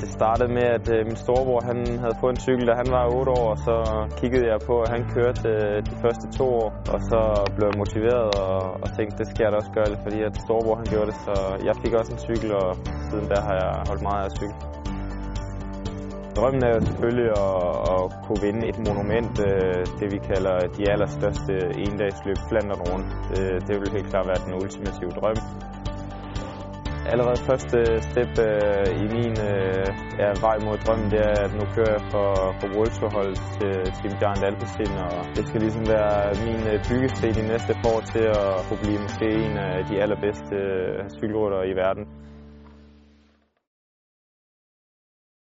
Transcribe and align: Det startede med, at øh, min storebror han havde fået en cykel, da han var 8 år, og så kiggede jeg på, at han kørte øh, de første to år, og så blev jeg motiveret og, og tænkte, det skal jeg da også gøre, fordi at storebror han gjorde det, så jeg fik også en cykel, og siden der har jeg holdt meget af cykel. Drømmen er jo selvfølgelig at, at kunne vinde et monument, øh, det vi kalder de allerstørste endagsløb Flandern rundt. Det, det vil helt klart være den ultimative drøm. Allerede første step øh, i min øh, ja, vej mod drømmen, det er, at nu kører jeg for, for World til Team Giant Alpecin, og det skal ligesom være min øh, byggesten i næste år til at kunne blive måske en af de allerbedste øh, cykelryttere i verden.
Det 0.00 0.08
startede 0.18 0.50
med, 0.58 0.66
at 0.78 0.86
øh, 0.94 1.00
min 1.08 1.18
storebror 1.24 1.60
han 1.70 1.78
havde 2.04 2.16
fået 2.20 2.32
en 2.36 2.42
cykel, 2.46 2.66
da 2.70 2.74
han 2.82 2.88
var 2.96 3.04
8 3.20 3.30
år, 3.40 3.46
og 3.54 3.58
så 3.68 3.76
kiggede 4.20 4.46
jeg 4.52 4.58
på, 4.68 4.74
at 4.84 4.90
han 4.94 5.02
kørte 5.16 5.48
øh, 5.54 5.76
de 5.90 5.94
første 6.02 6.26
to 6.38 6.46
år, 6.62 6.68
og 6.94 7.00
så 7.10 7.20
blev 7.56 7.66
jeg 7.70 7.78
motiveret 7.82 8.28
og, 8.44 8.54
og 8.82 8.88
tænkte, 8.96 9.14
det 9.20 9.26
skal 9.30 9.42
jeg 9.44 9.52
da 9.52 9.56
også 9.62 9.74
gøre, 9.78 9.88
fordi 10.06 10.18
at 10.28 10.32
storebror 10.44 10.76
han 10.82 10.88
gjorde 10.92 11.08
det, 11.10 11.18
så 11.26 11.34
jeg 11.68 11.74
fik 11.82 11.92
også 12.00 12.12
en 12.16 12.22
cykel, 12.28 12.48
og 12.62 12.68
siden 13.08 13.26
der 13.32 13.40
har 13.46 13.54
jeg 13.62 13.70
holdt 13.88 14.02
meget 14.10 14.24
af 14.28 14.32
cykel. 14.40 14.58
Drømmen 16.36 16.62
er 16.64 16.72
jo 16.76 16.80
selvfølgelig 16.88 17.30
at, 17.46 17.70
at 17.94 18.02
kunne 18.24 18.40
vinde 18.46 18.62
et 18.70 18.78
monument, 18.88 19.34
øh, 19.48 19.80
det 20.00 20.06
vi 20.14 20.18
kalder 20.30 20.56
de 20.76 20.82
allerstørste 20.92 21.54
endagsløb 21.84 22.38
Flandern 22.48 22.82
rundt. 22.90 23.08
Det, 23.30 23.44
det 23.66 23.74
vil 23.80 23.88
helt 23.96 24.08
klart 24.12 24.26
være 24.30 24.40
den 24.46 24.54
ultimative 24.62 25.12
drøm. 25.18 25.38
Allerede 27.12 27.40
første 27.50 27.78
step 28.08 28.32
øh, 28.48 28.86
i 29.02 29.06
min 29.16 29.34
øh, 29.50 29.83
ja, 30.22 30.28
vej 30.46 30.56
mod 30.66 30.76
drømmen, 30.84 31.10
det 31.14 31.20
er, 31.30 31.38
at 31.46 31.52
nu 31.60 31.64
kører 31.74 31.92
jeg 31.96 32.04
for, 32.12 32.28
for 32.58 32.66
World 32.74 33.36
til 33.56 33.72
Team 33.98 34.12
Giant 34.20 34.44
Alpecin, 34.48 34.92
og 35.06 35.14
det 35.36 35.42
skal 35.48 35.60
ligesom 35.60 35.84
være 35.96 36.16
min 36.46 36.62
øh, 36.72 36.76
byggesten 36.88 37.32
i 37.42 37.44
næste 37.52 37.72
år 37.92 38.00
til 38.12 38.24
at 38.40 38.50
kunne 38.66 38.82
blive 38.84 39.00
måske 39.06 39.28
en 39.46 39.56
af 39.68 39.84
de 39.90 39.94
allerbedste 40.02 40.56
øh, 40.56 41.10
cykelryttere 41.18 41.68
i 41.72 41.74
verden. 41.82 42.04